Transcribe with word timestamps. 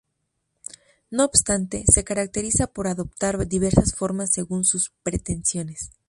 No 1.11 1.25
obstante, 1.25 1.83
se 1.87 2.03
caracteriza 2.03 2.65
por 2.65 2.87
adoptar 2.87 3.47
diversas 3.47 3.93
formas 3.93 4.31
según 4.33 4.63
sus 4.65 4.89
pretensiones. 5.03 5.91